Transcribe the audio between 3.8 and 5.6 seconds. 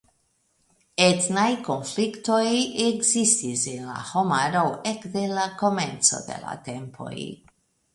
la homaro ekde la